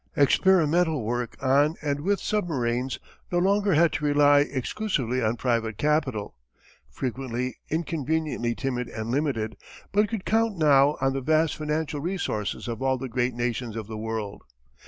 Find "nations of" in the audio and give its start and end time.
13.35-13.85